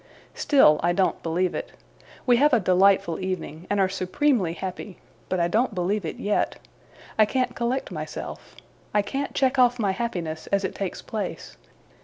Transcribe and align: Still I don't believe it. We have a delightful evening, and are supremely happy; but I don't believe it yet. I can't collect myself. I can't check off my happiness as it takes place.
Still 0.33 0.79
I 0.81 0.93
don't 0.93 1.21
believe 1.21 1.53
it. 1.53 1.73
We 2.25 2.37
have 2.37 2.53
a 2.55 2.59
delightful 2.59 3.19
evening, 3.19 3.67
and 3.69 3.79
are 3.79 3.87
supremely 3.87 4.53
happy; 4.53 4.97
but 5.29 5.39
I 5.39 5.47
don't 5.47 5.75
believe 5.75 6.05
it 6.05 6.15
yet. 6.15 6.55
I 7.19 7.25
can't 7.27 7.53
collect 7.55 7.91
myself. 7.91 8.55
I 8.95 9.03
can't 9.03 9.35
check 9.35 9.59
off 9.59 9.77
my 9.77 9.91
happiness 9.91 10.47
as 10.47 10.63
it 10.63 10.73
takes 10.73 11.03
place. 11.03 11.55